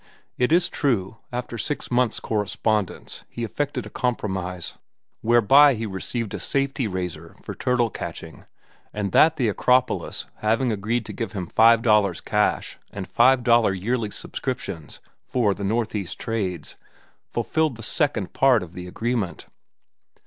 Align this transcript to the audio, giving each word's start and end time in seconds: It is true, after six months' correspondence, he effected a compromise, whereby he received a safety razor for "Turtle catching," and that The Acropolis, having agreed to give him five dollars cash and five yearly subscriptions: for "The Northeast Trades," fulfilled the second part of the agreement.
It 0.35 0.51
is 0.51 0.67
true, 0.67 1.17
after 1.31 1.59
six 1.59 1.91
months' 1.91 2.19
correspondence, 2.19 3.23
he 3.29 3.43
effected 3.43 3.85
a 3.85 3.91
compromise, 3.91 4.73
whereby 5.21 5.75
he 5.75 5.85
received 5.85 6.33
a 6.33 6.39
safety 6.39 6.87
razor 6.87 7.35
for 7.43 7.53
"Turtle 7.53 7.91
catching," 7.91 8.45
and 8.93 9.11
that 9.11 9.35
The 9.35 9.47
Acropolis, 9.47 10.25
having 10.37 10.71
agreed 10.71 11.05
to 11.05 11.13
give 11.13 11.33
him 11.33 11.45
five 11.45 11.83
dollars 11.83 12.19
cash 12.19 12.79
and 12.91 13.07
five 13.07 13.47
yearly 13.47 14.09
subscriptions: 14.09 15.01
for 15.27 15.53
"The 15.53 15.63
Northeast 15.63 16.17
Trades," 16.17 16.77
fulfilled 17.27 17.77
the 17.77 17.83
second 17.83 18.33
part 18.33 18.63
of 18.63 18.73
the 18.73 18.87
agreement. 18.87 19.45